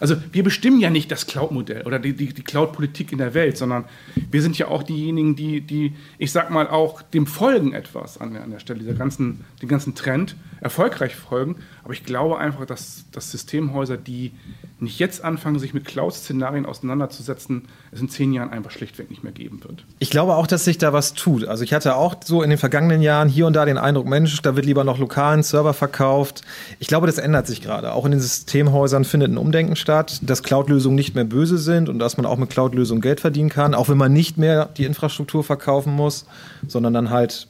[0.00, 3.56] also wir bestimmen ja nicht das Cloud-Modell oder die, die, die Cloud-Politik in der Welt,
[3.56, 3.84] sondern
[4.30, 8.32] wir sind ja auch diejenigen, die, die ich sag mal, auch dem folgen etwas an
[8.32, 11.56] der, an der Stelle, dieser ganzen, den ganzen Trend erfolgreich folgen.
[11.82, 14.32] Aber ich glaube einfach, dass, dass Systemhäuser, die
[14.80, 19.32] nicht jetzt anfangen, sich mit Cloud-Szenarien auseinanderzusetzen, es in zehn Jahren einfach schlichtweg nicht mehr
[19.32, 19.84] geben wird.
[19.98, 21.44] Ich glaube auch, dass sich da was tut.
[21.44, 24.40] Also ich hatte auch so in den vergangenen Jahren hier und da den Eindruck, Mensch,
[24.42, 26.42] da wird lieber noch lokalen Server verkauft.
[26.78, 27.92] Ich glaube, das ändert sich gerade.
[27.92, 31.98] Auch in den Systemhäusern findet ein Umdenken statt, dass Cloud-Lösungen nicht mehr böse sind und
[31.98, 35.44] dass man auch mit Cloud-Lösungen Geld verdienen kann, auch wenn man nicht mehr die Infrastruktur
[35.44, 36.24] verkaufen muss,
[36.66, 37.48] sondern dann halt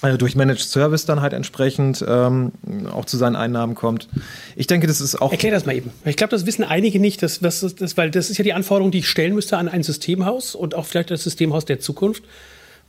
[0.00, 2.52] also durch Managed Service dann halt entsprechend ähm,
[2.90, 4.08] auch zu seinen Einnahmen kommt.
[4.56, 5.30] Ich denke, das ist auch.
[5.30, 5.90] Erklär das mal eben.
[6.06, 8.90] Ich glaube, das wissen einige nicht, dass, dass, dass, weil das ist ja die Anforderung,
[8.90, 12.22] die ich stellen müsste an ein Systemhaus und auch vielleicht das Systemhaus der Zukunft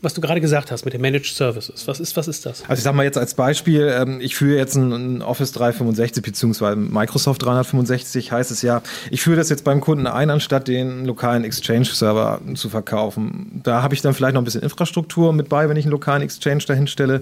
[0.02, 1.88] was du gerade gesagt hast mit den Managed Services.
[1.88, 2.64] Was ist, was ist das?
[2.64, 6.76] Also ich sage mal jetzt als Beispiel, ähm, ich führe jetzt ein, Office 365 beziehungsweise
[6.76, 11.44] Microsoft 365 heißt es ja, ich führe das jetzt beim Kunden ein, anstatt den lokalen
[11.44, 13.62] Exchange-Server zu verkaufen.
[13.64, 16.24] Da habe ich dann vielleicht noch ein bisschen Infrastruktur mit bei, wenn ich einen lokalen
[16.24, 17.22] Exchange dahin stelle.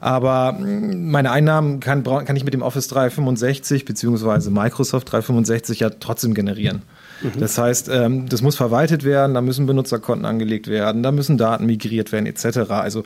[0.00, 5.90] Aber mm, meine Einnahmen kann, kann ich mit dem Office 365 beziehungsweise Microsoft 365 ja
[5.90, 6.82] trotzdem generieren.
[7.22, 7.40] Mhm.
[7.40, 11.66] Das heißt, ähm, das muss verwaltet werden, da müssen Benutzerkonten angelegt werden, da müssen Daten
[11.66, 12.70] migriert werden, etc.
[12.70, 13.04] Also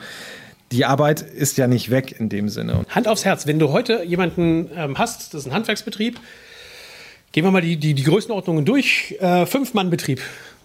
[0.73, 2.85] die Arbeit ist ja nicht weg in dem Sinne.
[2.89, 6.19] Hand aufs Herz, wenn du heute jemanden ähm, hast, das ist ein Handwerksbetrieb,
[7.33, 9.17] gehen wir mal die, die, die Größenordnungen durch.
[9.21, 10.21] Äh, Fünf-Mann-Betrieb.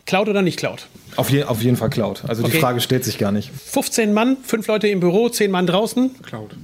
[0.05, 0.88] Cloud oder nicht Cloud?
[1.17, 2.23] Auf, je, auf jeden Fall Cloud.
[2.27, 2.53] Also okay.
[2.53, 3.51] die Frage stellt sich gar nicht.
[3.51, 6.21] 15 Mann, fünf Leute im Büro, 10 Mann draußen.
[6.23, 6.55] Cloud.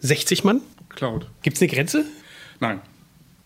[0.00, 0.62] 60 Mann?
[0.88, 1.26] Cloud.
[1.42, 2.04] Gibt es eine Grenze?
[2.60, 2.80] Nein.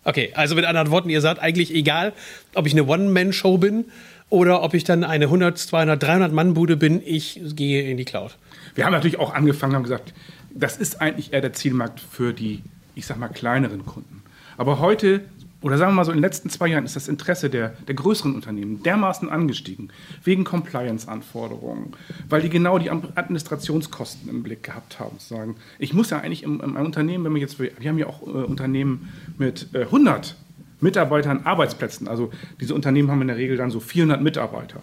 [0.04, 2.14] Okay, also mit anderen Worten, ihr sagt eigentlich egal,
[2.54, 3.84] ob ich eine One-Man-Show bin
[4.30, 8.36] oder ob ich dann eine 100, 200, 300 Mann-Bude bin, ich gehe in die Cloud.
[8.74, 10.14] Wir haben natürlich auch angefangen, haben gesagt,
[10.54, 12.62] das ist eigentlich eher der Zielmarkt für die,
[12.94, 14.22] ich sag mal, kleineren Kunden.
[14.56, 15.22] Aber heute
[15.62, 17.94] oder sagen wir mal so, in den letzten zwei Jahren ist das Interesse der, der
[17.94, 19.90] größeren Unternehmen dermaßen angestiegen,
[20.24, 21.92] wegen Compliance-Anforderungen,
[22.28, 25.18] weil die genau die Administrationskosten im Blick gehabt haben.
[25.18, 28.22] Sagen, ich muss ja eigentlich im, im Unternehmen, wenn wir jetzt, wir haben ja auch
[28.22, 30.36] äh, Unternehmen mit äh, 100
[30.80, 34.80] Mitarbeitern, Arbeitsplätzen, also diese Unternehmen haben in der Regel dann so 400 Mitarbeiter.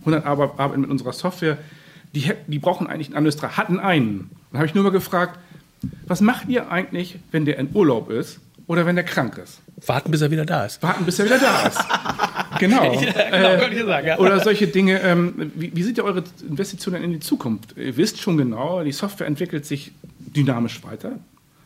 [0.00, 1.56] 100 arbeiten mit unserer Software,
[2.16, 4.30] die, die brauchen eigentlich einen Administrator, hatten einen.
[4.50, 5.38] Dann habe ich nur mal gefragt,
[6.06, 9.60] was macht ihr eigentlich, wenn der in Urlaub ist oder wenn der krank ist.
[9.86, 10.82] Warten, bis er wieder da ist.
[10.82, 11.78] Warten, bis er wieder da ist.
[12.58, 12.94] genau.
[12.94, 14.18] ja, genau äh, sagen, ja.
[14.18, 15.00] Oder solche Dinge.
[15.00, 17.76] Ähm, wie, wie sind ja eure Investitionen in die Zukunft?
[17.76, 21.12] Ihr wisst schon genau, die Software entwickelt sich dynamisch weiter.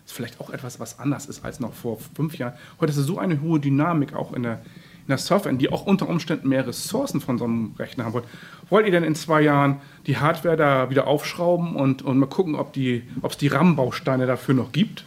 [0.04, 2.54] Ist vielleicht auch etwas, was anders ist als noch vor fünf Jahren.
[2.80, 5.84] Heute ist es so eine hohe Dynamik auch in der, in der Software, die auch
[5.84, 8.24] unter Umständen mehr Ressourcen von so einem Rechner haben wollt.
[8.70, 12.54] Wollt ihr denn in zwei Jahren die Hardware da wieder aufschrauben und, und mal gucken,
[12.54, 15.04] ob es die RAM-Bausteine dafür noch gibt?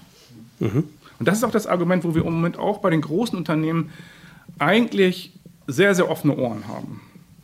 [0.59, 0.83] Mhm.
[1.19, 3.91] Und das ist auch das Argument, wo wir im Moment auch bei den großen Unternehmen
[4.57, 5.33] eigentlich
[5.67, 7.01] sehr, sehr offene Ohren haben.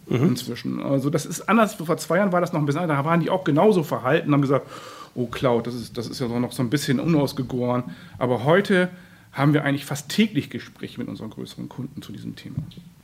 [0.08, 0.30] Mhm.
[0.30, 0.82] Inzwischen.
[0.82, 1.76] Also, das ist anders.
[1.76, 2.98] Vor zwei Jahren war das noch ein bisschen anders.
[2.98, 4.68] Da waren die auch genauso verhalten, haben gesagt:
[5.14, 7.84] Oh, Cloud, das ist, das ist ja noch so ein bisschen unausgegoren.
[8.18, 8.90] Aber heute
[9.32, 12.58] haben wir eigentlich fast täglich Gespräche mit unseren größeren Kunden zu diesem Thema.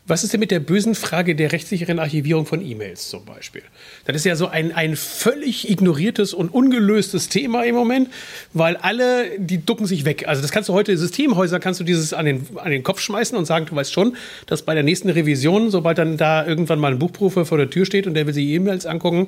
[0.08, 3.62] Was ist denn mit der bösen Frage der rechtssicheren Archivierung von E-Mails zum Beispiel?
[4.06, 8.10] Das ist ja so ein, ein völlig ignoriertes und ungelöstes Thema im Moment,
[8.52, 10.28] weil alle, die ducken sich weg.
[10.28, 13.38] Also das kannst du heute, Systemhäuser kannst du dieses an den, an den Kopf schmeißen
[13.38, 16.94] und sagen, du weißt schon, dass bei der nächsten Revision, sobald dann da irgendwann mal
[16.94, 19.28] ein Buchprüfer vor der Tür steht und der will sich E-Mails angucken,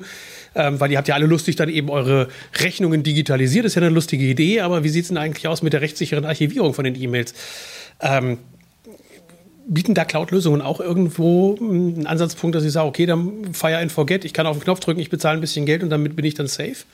[0.56, 3.90] ähm, weil ihr habt ja alle lustig dann eben eure Rechnungen digitalisiert, ist ja eine
[3.90, 7.00] lustige Idee, aber wie sieht es denn eigentlich aus mit der rechtssicheren Archivierung von den
[7.00, 7.32] E-Mails?
[8.00, 8.38] Ähm,
[9.66, 14.24] bieten da Cloud-Lösungen auch irgendwo einen Ansatzpunkt, dass ich sage, okay, dann fire and forget,
[14.24, 16.34] ich kann auf den Knopf drücken, ich bezahle ein bisschen Geld und damit bin ich
[16.34, 16.84] dann safe?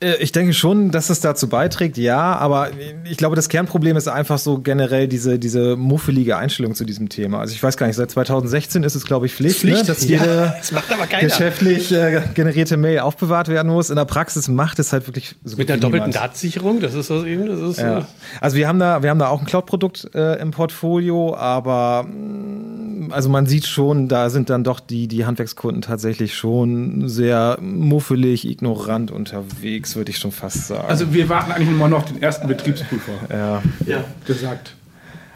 [0.00, 2.70] Äh, ich denke schon, dass es dazu beiträgt, ja, aber
[3.04, 7.40] ich glaube, das Kernproblem ist einfach so generell diese, diese muffelige Einstellung zu diesem Thema.
[7.40, 9.78] Also ich weiß gar nicht, seit 2016 ist es, glaube ich, Pflicht, Pflicht?
[9.78, 10.54] Ne, dass jede
[11.10, 13.90] ja, geschäftlich äh, generierte Mail aufbewahrt werden muss.
[13.90, 17.24] In der Praxis macht es halt wirklich so Mit einer doppelten Datensicherung, das ist das
[17.24, 17.46] eben.
[17.46, 18.00] Das ist, ja.
[18.00, 18.02] äh
[18.40, 23.10] also wir haben da, wir haben da auch ein Cloud-Produkt äh, im Portfolio, aber mm,
[23.10, 28.48] also man sieht schon, da sind dann doch die, die Handwerkskunden tatsächlich schon sehr muffelig,
[28.48, 30.88] ignorant unterwegs würde ich schon fast sagen.
[30.88, 33.12] Also wir warten eigentlich immer noch den ersten Betriebsprüfer.
[33.30, 33.62] Ja.
[33.86, 34.04] ja.
[34.26, 34.74] Gesagt.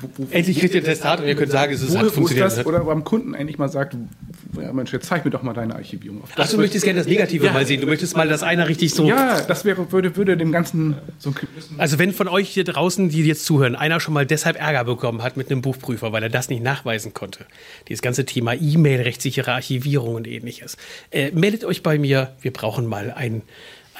[0.02, 2.10] Wo, wo, endlich kriegt ihr das Testat und ihr könnt sagen, es ist, wo, hat
[2.10, 2.46] funktioniert.
[2.46, 3.96] Das, oder beim Kunden endlich mal sagt,
[4.60, 6.22] ja, Mensch, jetzt zeig mir doch mal deine Archivierung.
[6.36, 7.52] Ach, du möchtest gerne das Negative ja.
[7.52, 7.80] mal sehen.
[7.80, 9.06] Du möchtest mal, dass einer richtig so.
[9.06, 11.32] Ja, das wäre, würde, würde dem Ganzen so
[11.78, 15.22] Also, wenn von euch hier draußen, die jetzt zuhören, einer schon mal deshalb Ärger bekommen
[15.22, 17.46] hat mit einem Buchprüfer, weil er das nicht nachweisen konnte,
[17.88, 20.76] dieses ganze Thema E-Mail, rechtssichere Archivierung und ähnliches,
[21.10, 22.32] äh, meldet euch bei mir.
[22.40, 23.42] Wir brauchen mal ein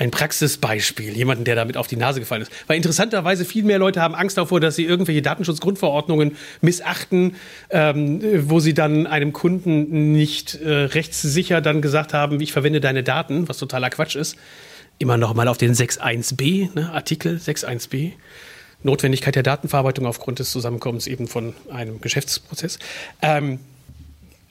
[0.03, 2.51] ein Praxisbeispiel, jemanden, der damit auf die Nase gefallen ist.
[2.67, 7.37] Weil interessanterweise viel mehr Leute haben Angst davor, dass sie irgendwelche Datenschutzgrundverordnungen missachten,
[7.71, 13.05] ähm, wo sie dann einem Kunden nicht äh, rechtssicher dann gesagt haben, ich verwende deine
[13.05, 14.37] Daten, was totaler Quatsch ist.
[14.99, 18.13] Immer noch mal auf den 6.1b, ne, Artikel 6.1b.
[18.83, 22.81] Notwendigkeit der Datenverarbeitung aufgrund des Zusammenkommens eben von einem Geschäftsprozess.
[23.23, 23.61] Ähm,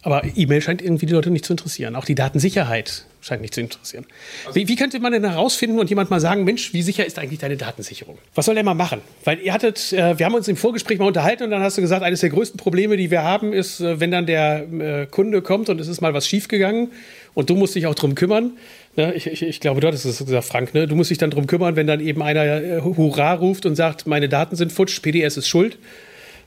[0.03, 1.95] aber E-Mail scheint irgendwie die Leute nicht zu interessieren.
[1.95, 4.05] Auch die Datensicherheit scheint nicht zu interessieren.
[4.47, 7.19] Also wie, wie, könnte man denn herausfinden und jemand mal sagen, Mensch, wie sicher ist
[7.19, 8.17] eigentlich deine Datensicherung?
[8.33, 9.01] Was soll der mal machen?
[9.23, 11.81] Weil ihr hattet, äh, wir haben uns im Vorgespräch mal unterhalten und dann hast du
[11.81, 15.43] gesagt, eines der größten Probleme, die wir haben, ist, äh, wenn dann der äh, Kunde
[15.43, 16.91] kommt und es ist mal was schiefgegangen
[17.35, 18.53] und du musst dich auch drum kümmern.
[18.95, 19.13] Ne?
[19.13, 20.87] Ich, ich, ich, glaube, du hattest es gesagt, Frank, ne?
[20.87, 24.07] du musst dich dann drum kümmern, wenn dann eben einer äh, Hurra ruft und sagt,
[24.07, 25.77] meine Daten sind futsch, PDS ist schuld.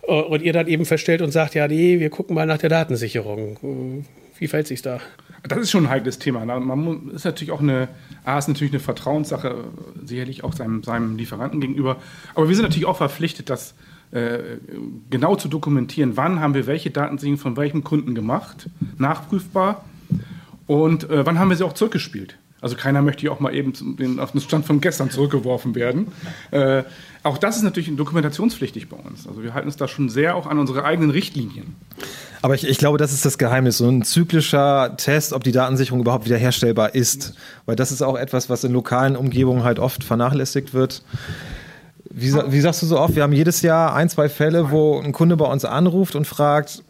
[0.07, 2.71] Äh, und ihr dann eben feststellt und sagt, ja, nee, wir gucken mal nach der
[2.71, 4.05] Datensicherung.
[4.39, 5.01] Wie fällt sich da?
[5.43, 6.45] Das ist schon ein heikles Thema.
[6.45, 7.89] Man ist natürlich auch eine,
[8.25, 9.65] A, ist natürlich eine Vertrauenssache,
[10.03, 11.97] sicherlich auch seinem, seinem Lieferanten gegenüber.
[12.35, 13.75] Aber wir sind natürlich auch verpflichtet, das
[14.11, 14.59] äh,
[15.11, 19.85] genau zu dokumentieren, wann haben wir welche Datensicherung von welchem Kunden gemacht, nachprüfbar
[20.67, 22.39] und äh, wann haben wir sie auch zurückgespielt.
[22.61, 26.09] Also keiner möchte hier auch mal eben auf den Stand von gestern zurückgeworfen werden.
[26.51, 26.85] Äh,
[27.23, 29.27] auch das ist natürlich dokumentationspflichtig bei uns.
[29.29, 31.77] Also wir halten uns da schon sehr auch an unsere eigenen Richtlinien.
[32.41, 36.01] Aber ich, ich glaube, das ist das Geheimnis, so ein zyklischer Test, ob die Datensicherung
[36.01, 37.35] überhaupt wiederherstellbar ist.
[37.67, 41.03] Weil das ist auch etwas, was in lokalen Umgebungen halt oft vernachlässigt wird.
[42.11, 45.13] Wie, wie sagst du so oft, wir haben jedes Jahr ein, zwei Fälle, wo ein
[45.13, 46.83] Kunde bei uns anruft und fragt,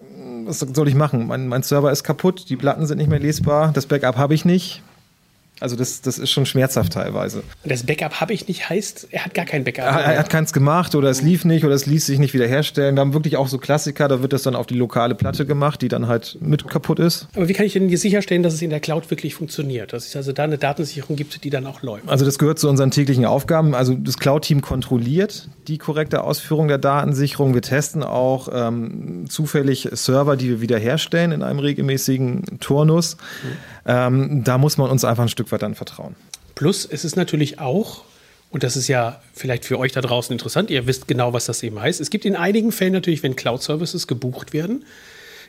[0.44, 1.27] was soll ich machen?
[1.27, 4.44] Mein, mein Server ist kaputt, die Platten sind nicht mehr lesbar, das Backup habe ich
[4.44, 4.83] nicht
[5.61, 7.45] also das, das ist schon schmerzhaft teilweise.
[7.64, 9.85] Das Backup habe ich nicht heißt, er hat gar kein Backup.
[9.85, 12.97] Er, er, hat keins gemacht oder es lief nicht oder es ließ sich nicht wiederherstellen.
[12.97, 15.81] Wir haben wirklich auch so Klassiker, da wird das dann auf die lokale Platte gemacht,
[15.81, 17.29] die dann halt mit kaputt ist.
[17.37, 19.93] Aber wie kann ich denn hier sicherstellen, dass es in der Cloud wirklich funktioniert?
[19.93, 22.09] Dass es also da eine Datensicherung gibt, die dann auch läuft?
[22.09, 23.75] Also das gehört zu unseren täglichen Aufgaben.
[23.75, 27.55] Also das Cloud-Team kontrolliert die korrekte Ausführung der Datensicherung.
[27.55, 33.17] Wir testen auch ähm, zufällig Server, die wir wiederherstellen in einem regelmäßigen Turnus.
[33.17, 33.49] Mhm.
[33.87, 36.14] Ähm, da muss man uns einfach ein Stück weit dann vertrauen.
[36.54, 38.04] Plus, es ist natürlich auch,
[38.50, 41.62] und das ist ja vielleicht für euch da draußen interessant, ihr wisst genau, was das
[41.62, 42.00] eben heißt.
[42.00, 44.85] Es gibt in einigen Fällen natürlich, wenn Cloud-Services gebucht werden,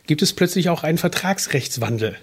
[0.08, 2.17] gibt es plötzlich auch einen Vertragsrechtswandel.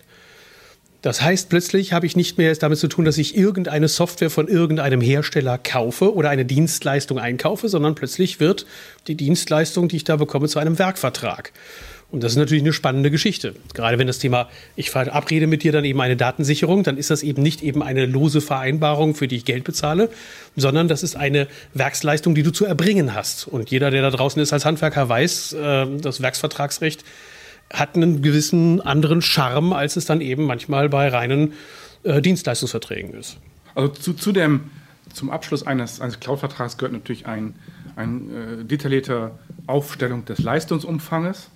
[1.03, 4.47] Das heißt, plötzlich habe ich nicht mehr damit zu tun, dass ich irgendeine Software von
[4.47, 8.67] irgendeinem Hersteller kaufe oder eine Dienstleistung einkaufe, sondern plötzlich wird
[9.09, 11.53] die Dienstleistung, die ich da bekomme, zu einem Werkvertrag.
[12.13, 13.55] Und das ist natürlich eine spannende Geschichte.
[13.73, 17.23] Gerade wenn das Thema, ich verabrede mit dir dann eben eine Datensicherung, dann ist das
[17.23, 20.11] eben nicht eben eine lose Vereinbarung, für die ich Geld bezahle,
[20.55, 23.49] sondern das ist eine Werksleistung, die du zu erbringen hast.
[23.49, 27.03] Und jeder, der da draußen ist als Handwerker, weiß, äh, das Werksvertragsrecht
[27.73, 31.55] hat einen gewissen anderen Charme, als es dann eben manchmal bei reinen
[32.03, 33.39] äh, Dienstleistungsverträgen ist.
[33.75, 34.71] Also zu, zu dem,
[35.15, 37.55] zum Abschluss eines, eines Cloud-Vertrags gehört natürlich ein,
[37.97, 41.49] ein äh, detaillierter Aufstellung des Leistungsumfanges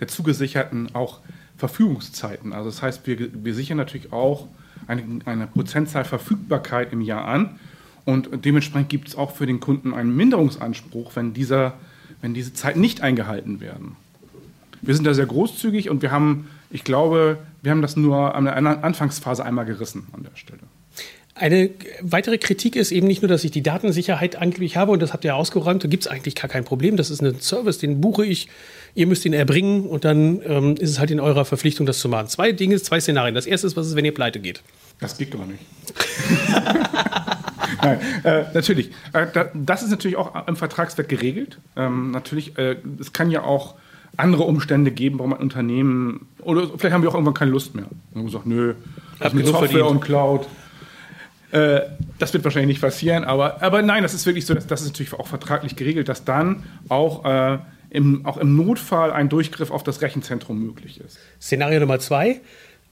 [0.00, 1.20] der zugesicherten auch
[1.56, 2.52] Verfügungszeiten.
[2.52, 4.46] Also das heißt, wir, wir sichern natürlich auch
[4.86, 7.58] eine, eine Prozentzahl Verfügbarkeit im Jahr an
[8.04, 11.74] und dementsprechend gibt es auch für den Kunden einen Minderungsanspruch, wenn, dieser,
[12.20, 13.96] wenn diese Zeiten nicht eingehalten werden.
[14.82, 18.44] Wir sind da sehr großzügig und wir haben, ich glaube, wir haben das nur an
[18.44, 20.60] der Anfangsphase einmal gerissen an der Stelle.
[21.34, 25.12] Eine weitere Kritik ist eben nicht nur, dass ich die Datensicherheit angeblich habe und das
[25.12, 26.96] habt ihr ausgeräumt, da gibt es eigentlich gar kein Problem.
[26.96, 28.48] Das ist ein Service, den buche ich,
[28.96, 32.08] ihr müsst ihn erbringen und dann ähm, ist es halt in eurer Verpflichtung, das zu
[32.08, 32.28] machen.
[32.28, 33.34] Zwei Dinge, zwei Szenarien.
[33.34, 34.62] Das erste ist, was ist, wenn ihr pleite geht?
[34.98, 35.60] Das geht gar nicht.
[37.82, 38.90] Nein, äh, natürlich.
[39.12, 41.58] Äh, da, das ist natürlich auch im Vertragswerk geregelt.
[41.76, 43.74] Ähm, natürlich, äh, es kann ja auch
[44.16, 47.86] andere Umstände geben, warum ein Unternehmen, oder vielleicht haben wir auch irgendwann keine Lust mehr.
[48.14, 48.74] Und gesagt, nö,
[49.18, 49.90] das mit Software verdient.
[49.90, 50.46] und Cloud
[51.52, 51.82] äh,
[52.18, 54.88] das wird wahrscheinlich nicht passieren, aber, aber nein, das ist wirklich so, dass, das ist
[54.88, 57.58] natürlich auch vertraglich geregelt, dass dann auch, äh,
[57.90, 61.18] im, auch im Notfall ein Durchgriff auf das Rechenzentrum möglich ist.
[61.40, 62.40] Szenario Nummer zwei.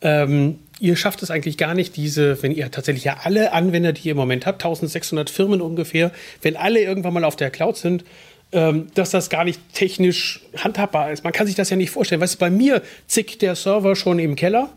[0.01, 4.09] Ähm, ihr schafft es eigentlich gar nicht, diese, wenn ihr tatsächlich ja alle Anwender, die
[4.09, 6.11] ihr im Moment habt, 1600 Firmen ungefähr,
[6.43, 8.05] wenn alle irgendwann mal auf der Cloud sind,
[8.53, 11.25] ähm, dass das gar nicht technisch handhabbar ist.
[11.25, 12.21] Man kann sich das ja nicht vorstellen.
[12.21, 14.71] Weißt du, bei mir zickt der Server schon im Keller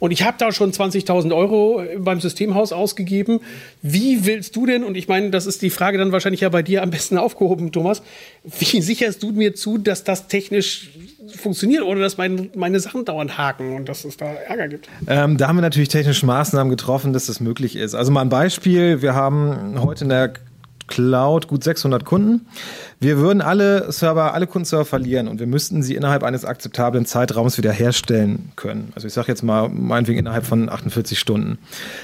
[0.00, 3.40] und ich habe da schon 20.000 Euro beim Systemhaus ausgegeben.
[3.82, 6.62] Wie willst du denn, und ich meine, das ist die Frage dann wahrscheinlich ja bei
[6.62, 8.02] dir am besten aufgehoben, Thomas,
[8.42, 10.90] wie sicherst du mir zu, dass das technisch
[11.36, 14.88] funktioniert, ohne dass mein, meine Sachen dauernd haken und dass es da Ärger gibt?
[15.06, 17.94] Ähm, da haben wir natürlich technische Maßnahmen getroffen, dass das möglich ist.
[17.94, 19.02] Also mal ein Beispiel.
[19.02, 20.32] Wir haben heute in der
[20.90, 22.46] Cloud gut 600 Kunden.
[22.98, 27.56] Wir würden alle Server, alle Kundenserver verlieren und wir müssten sie innerhalb eines akzeptablen Zeitraums
[27.56, 28.92] wiederherstellen können.
[28.94, 31.58] Also ich sage jetzt mal meinetwegen innerhalb von 48 Stunden.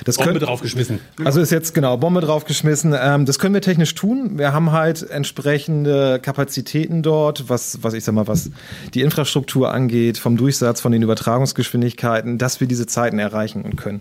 [0.04, 1.00] Das Bombe können, draufgeschmissen.
[1.22, 2.94] Also ist jetzt genau Bombe draufgeschmissen.
[2.98, 4.38] Ähm, das können wir technisch tun.
[4.38, 8.50] Wir haben halt entsprechende Kapazitäten dort, was, was ich sag mal, was
[8.94, 14.00] die Infrastruktur angeht, vom Durchsatz, von den Übertragungsgeschwindigkeiten, dass wir diese Zeiten erreichen und können.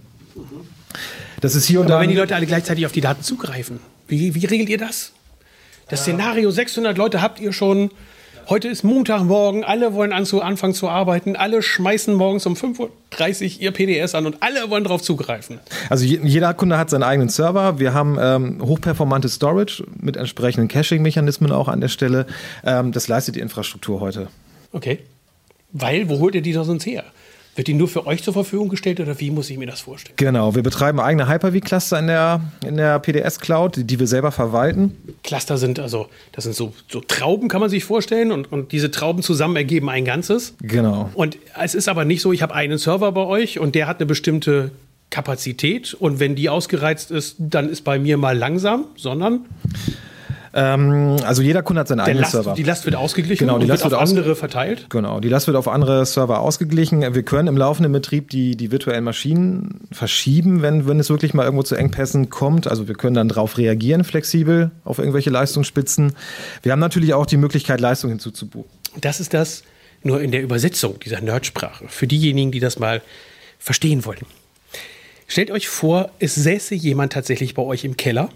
[1.41, 1.95] Das ist hier und da.
[1.95, 5.11] Aber wenn die Leute alle gleichzeitig auf die Daten zugreifen, wie, wie regelt ihr das?
[5.89, 7.91] Das Szenario 600 Leute habt ihr schon.
[8.47, 13.71] Heute ist Montagmorgen, alle wollen anfangen zu arbeiten, alle schmeißen morgens um 5.30 Uhr ihr
[13.71, 15.59] PDS an und alle wollen darauf zugreifen.
[15.89, 17.79] Also jeder Kunde hat seinen eigenen Server.
[17.79, 22.27] Wir haben ähm, hochperformante Storage mit entsprechenden Caching-Mechanismen auch an der Stelle.
[22.63, 24.27] Ähm, das leistet die Infrastruktur heute.
[24.73, 24.99] Okay.
[25.71, 27.03] Weil, wo holt ihr die da sonst her?
[27.55, 30.15] Wird die nur für euch zur Verfügung gestellt oder wie muss ich mir das vorstellen?
[30.17, 34.97] Genau, wir betreiben eigene Hyper-V-Cluster in der, in der PDS-Cloud, die wir selber verwalten.
[35.23, 38.91] Cluster sind also, das sind so, so Trauben, kann man sich vorstellen, und, und diese
[38.91, 40.55] Trauben zusammen ergeben ein Ganzes.
[40.61, 41.09] Genau.
[41.13, 43.99] Und es ist aber nicht so, ich habe einen Server bei euch und der hat
[43.99, 44.71] eine bestimmte
[45.09, 49.45] Kapazität und wenn die ausgereizt ist, dann ist bei mir mal langsam, sondern
[50.57, 52.53] ähm, also jeder Kunde hat seinen eigenen Last, Server.
[52.53, 54.85] Die Last wird ausgeglichen genau, die Last wird auf andere verteilt?
[54.89, 57.01] Genau, die Last wird auf andere Server ausgeglichen.
[57.13, 61.43] Wir können im laufenden Betrieb die, die virtuellen Maschinen verschieben, wenn, wenn es wirklich mal
[61.43, 62.67] irgendwo zu Engpässen kommt.
[62.67, 66.13] Also wir können dann darauf reagieren, flexibel auf irgendwelche Leistungsspitzen.
[66.63, 68.71] Wir haben natürlich auch die Möglichkeit, Leistung hinzuzubuchen.
[69.01, 69.63] Das ist das
[70.03, 71.85] nur in der Übersetzung dieser Nerdsprache.
[71.89, 73.01] Für diejenigen, die das mal
[73.59, 74.25] verstehen wollen.
[75.27, 78.29] Stellt euch vor, es säße jemand tatsächlich bei euch im Keller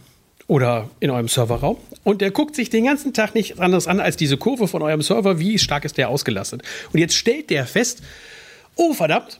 [0.50, 1.78] oder in eurem Serverraum.
[2.04, 5.04] Und der guckt sich den ganzen Tag nichts anderes an als diese Kurve von eurem
[5.04, 6.64] Server, wie stark ist der ausgelastet.
[6.92, 8.02] Und jetzt stellt der fest,
[8.76, 9.40] oh verdammt,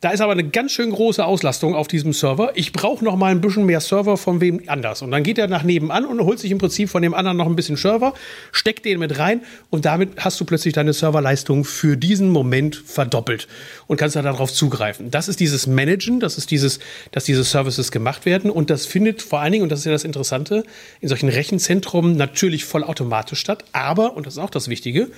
[0.00, 2.52] da ist aber eine ganz schön große Auslastung auf diesem Server.
[2.54, 5.02] Ich brauche noch mal ein bisschen mehr Server von wem anders.
[5.02, 7.46] Und dann geht er nach nebenan und holt sich im Prinzip von dem anderen noch
[7.46, 8.14] ein bisschen Server,
[8.52, 13.48] steckt den mit rein und damit hast du plötzlich deine Serverleistung für diesen Moment verdoppelt
[13.88, 15.10] und kannst dann darauf zugreifen.
[15.10, 16.78] Das ist dieses Managen, das ist dieses,
[17.10, 19.92] dass diese Services gemacht werden und das findet vor allen Dingen, und das ist ja
[19.92, 20.62] das Interessante,
[21.00, 23.64] in solchen Rechenzentren natürlich vollautomatisch statt.
[23.72, 25.10] Aber, und das ist auch das Wichtige,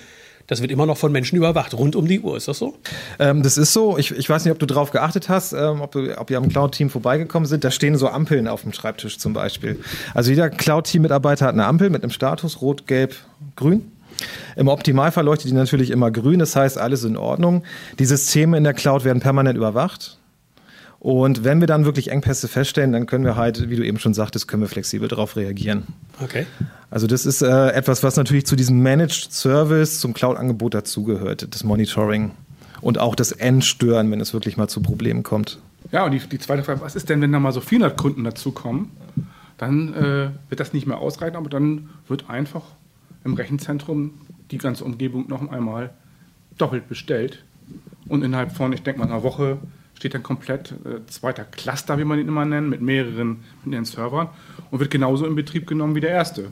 [0.46, 2.37] das wird immer noch von Menschen überwacht, rund um die Uhr.
[2.37, 2.76] Ist das so?
[3.18, 3.98] Ähm, das ist so.
[3.98, 6.90] Ich, ich weiß nicht, ob du darauf geachtet hast, ähm, ob, ob ihr am Cloud-Team
[6.90, 7.64] vorbeigekommen sind.
[7.64, 9.79] Da stehen so Ampeln auf dem Schreibtisch zum Beispiel.
[10.14, 13.14] Also jeder Cloud-Team-Mitarbeiter hat eine Ampel mit einem Status, rot, gelb,
[13.57, 13.90] grün.
[14.57, 17.62] Im Optimalfall leuchtet die natürlich immer grün, das heißt, alles in Ordnung.
[17.98, 20.18] Die Systeme in der Cloud werden permanent überwacht.
[21.00, 24.12] Und wenn wir dann wirklich Engpässe feststellen, dann können wir halt, wie du eben schon
[24.12, 25.84] sagtest, können wir flexibel darauf reagieren.
[26.22, 26.44] Okay.
[26.90, 31.64] Also das ist äh, etwas, was natürlich zu diesem Managed Service, zum Cloud-Angebot dazugehört, das
[31.64, 32.32] Monitoring
[32.82, 35.58] und auch das Endstören, wenn es wirklich mal zu Problemen kommt.
[35.90, 38.22] Ja, und die, die zweite Frage, was ist denn, wenn da mal so 400 Kunden
[38.22, 38.90] dazukommen?
[39.56, 42.62] Dann äh, wird das nicht mehr ausreichen, aber dann wird einfach
[43.24, 44.12] im Rechenzentrum
[44.50, 45.90] die ganze Umgebung noch einmal
[46.58, 47.42] doppelt bestellt.
[48.06, 49.58] Und innerhalb von, ich denke mal, einer Woche
[50.00, 53.84] steht dann komplett äh, zweiter Cluster, wie man ihn immer nennt, mit mehreren, mit mehreren
[53.84, 54.28] Servern
[54.70, 56.50] und wird genauso in Betrieb genommen wie der erste.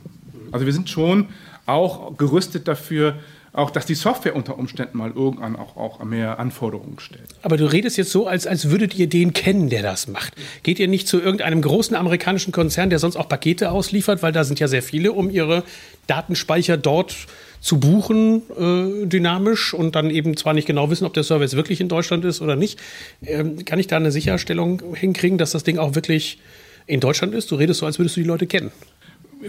[0.52, 1.28] Also wir sind schon
[1.64, 3.14] auch gerüstet dafür,
[3.58, 7.28] auch, dass die Software unter Umständen mal irgendwann auch, auch mehr Anforderungen stellt.
[7.42, 10.34] Aber du redest jetzt so, als, als würdet ihr den kennen, der das macht.
[10.62, 14.44] Geht ihr nicht zu irgendeinem großen amerikanischen Konzern, der sonst auch Pakete ausliefert, weil da
[14.44, 15.64] sind ja sehr viele, um ihre
[16.06, 17.14] Datenspeicher dort
[17.60, 21.80] zu buchen, äh, dynamisch und dann eben zwar nicht genau wissen, ob der jetzt wirklich
[21.80, 22.78] in Deutschland ist oder nicht.
[23.26, 26.38] Ähm, kann ich da eine Sicherstellung hinkriegen, dass das Ding auch wirklich
[26.86, 27.50] in Deutschland ist?
[27.50, 28.70] Du redest so, als würdest du die Leute kennen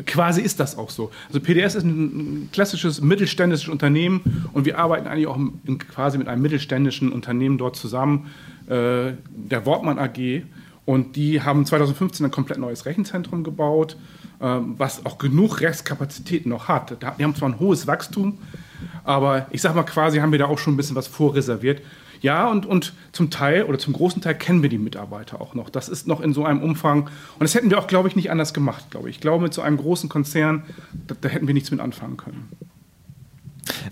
[0.05, 1.11] quasi ist das auch so.
[1.27, 6.27] Also PDS ist ein klassisches mittelständisches Unternehmen und wir arbeiten eigentlich auch in, quasi mit
[6.27, 8.27] einem mittelständischen Unternehmen dort zusammen,
[8.67, 10.43] äh, der Wortmann AG.
[10.85, 13.95] Und die haben 2015 ein komplett neues Rechenzentrum gebaut,
[14.39, 16.97] äh, was auch genug Restkapazität noch hat.
[17.17, 18.39] Die haben zwar ein hohes Wachstum,
[19.03, 21.81] aber ich sag mal quasi haben wir da auch schon ein bisschen was vorreserviert.
[22.21, 25.69] Ja, und, und zum Teil oder zum großen Teil kennen wir die Mitarbeiter auch noch.
[25.69, 27.03] Das ist noch in so einem Umfang.
[27.03, 29.17] Und das hätten wir auch, glaube ich, nicht anders gemacht, glaube ich.
[29.17, 30.63] Ich glaube, mit so einem großen Konzern,
[31.07, 32.49] da, da hätten wir nichts mit anfangen können.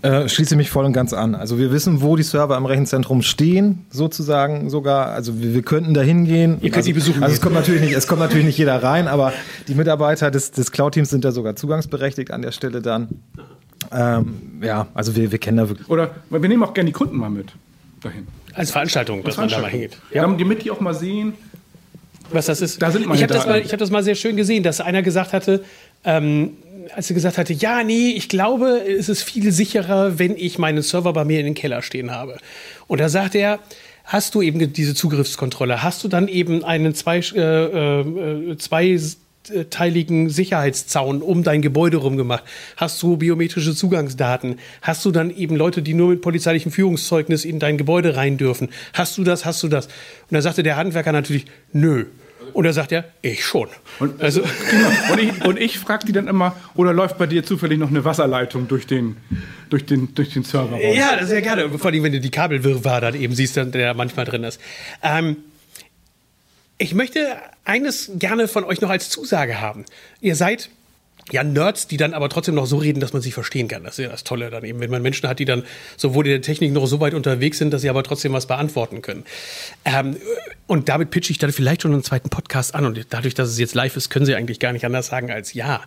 [0.02, 1.34] Äh, schließe mich voll und ganz an.
[1.34, 5.08] Also wir wissen, wo die Server im Rechenzentrum stehen, sozusagen sogar.
[5.08, 6.58] Also wir, wir könnten da hingehen.
[6.60, 7.22] Ihr könnt also, sie besuchen.
[7.22, 9.32] Also es kommt natürlich nicht, es kommt natürlich nicht jeder rein, aber
[9.66, 13.08] die Mitarbeiter des, des Cloud-Teams sind da sogar zugangsberechtigt an der Stelle dann.
[13.90, 15.88] Ähm, ja, also wir, wir kennen da wirklich.
[15.88, 17.52] Oder wir nehmen auch gerne die Kunden mal mit
[18.00, 18.26] dahin.
[18.54, 19.98] Als Veranstaltung, dass man da mal hingeht.
[20.12, 20.26] Ja.
[20.26, 21.34] Damit die auch mal sehen,
[22.30, 22.82] was das ist.
[22.82, 25.32] Da sind ich habe das, mal, hab das mal sehr schön gesehen, dass einer gesagt
[25.32, 25.64] hatte,
[26.04, 26.56] ähm,
[26.94, 30.82] als er gesagt hatte, ja, nee, ich glaube, es ist viel sicherer, wenn ich meinen
[30.82, 32.38] Server bei mir in den Keller stehen habe.
[32.86, 33.58] Und da sagt er,
[34.04, 38.96] hast du eben diese Zugriffskontrolle, hast du dann eben einen zwei, äh, äh, zwei
[39.70, 42.44] teiligen Sicherheitszaun um dein Gebäude rum gemacht?
[42.76, 44.58] Hast du biometrische Zugangsdaten?
[44.82, 48.68] Hast du dann eben Leute, die nur mit polizeilichem Führungszeugnis in dein Gebäude rein dürfen?
[48.92, 49.44] Hast du das?
[49.44, 49.86] Hast du das?
[49.86, 52.06] Und da sagte der Handwerker natürlich, nö.
[52.52, 53.68] Und da sagt er, ich schon.
[53.98, 55.12] Und, also, genau.
[55.12, 58.04] und ich, und ich frage die dann immer, oder läuft bei dir zufällig noch eine
[58.04, 59.16] Wasserleitung durch den,
[59.70, 60.96] durch den, durch den Server raus?
[60.96, 61.68] Ja, sehr gerne.
[61.78, 64.60] Vor allem, wenn du die Kabelwirrwarr dann eben siehst, der manchmal drin ist.
[65.02, 65.36] Ähm,
[66.78, 69.84] ich möchte eines gerne von euch noch als Zusage haben.
[70.20, 70.70] Ihr seid
[71.30, 73.84] ja, Nerds, die dann aber trotzdem noch so reden, dass man sie verstehen kann.
[73.84, 75.64] Das ist ja das Tolle dann eben, wenn man Menschen hat, die dann
[75.96, 79.02] sowohl in der Technik noch so weit unterwegs sind, dass sie aber trotzdem was beantworten
[79.02, 79.24] können.
[79.84, 80.16] Ähm,
[80.66, 82.86] und damit pitche ich dann vielleicht schon einen zweiten Podcast an.
[82.86, 85.52] Und dadurch, dass es jetzt live ist, können sie eigentlich gar nicht anders sagen als
[85.52, 85.82] ja.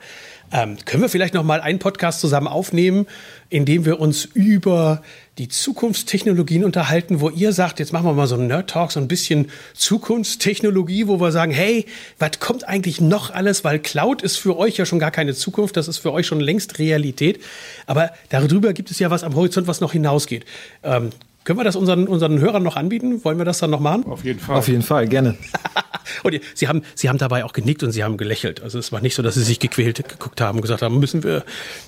[0.51, 3.07] Ähm, können wir vielleicht noch mal einen Podcast zusammen aufnehmen,
[3.49, 5.01] in dem wir uns über
[5.41, 8.99] die Zukunftstechnologien unterhalten, wo ihr sagt, jetzt machen wir mal so einen Nerd Talk, so
[8.99, 11.87] ein bisschen Zukunftstechnologie, wo wir sagen, hey,
[12.19, 13.63] was kommt eigentlich noch alles?
[13.63, 16.41] Weil Cloud ist für euch ja schon gar keine Zukunft, das ist für euch schon
[16.41, 17.41] längst Realität.
[17.87, 20.45] Aber darüber gibt es ja was am Horizont, was noch hinausgeht.
[20.83, 21.09] Ähm,
[21.43, 23.23] können wir das unseren, unseren Hörern noch anbieten?
[23.25, 24.05] Wollen wir das dann noch machen?
[24.05, 24.57] Auf jeden Fall.
[24.57, 25.37] Auf jeden Fall, gerne.
[26.23, 28.61] und Sie haben, Sie haben dabei auch genickt und Sie haben gelächelt.
[28.61, 31.23] Also es war nicht so, dass Sie sich gequält geguckt haben und gesagt haben, müssen
[31.23, 31.43] wir.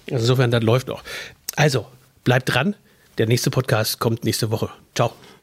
[0.09, 1.03] Also insofern, das läuft noch.
[1.55, 1.85] Also,
[2.23, 2.75] bleibt dran.
[3.17, 4.69] Der nächste Podcast kommt nächste Woche.
[4.95, 5.13] Ciao.